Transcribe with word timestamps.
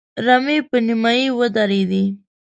رمې 0.25 0.57
په 0.69 0.77
نيمايي 0.85 1.27
ودرېدې. 1.37 2.03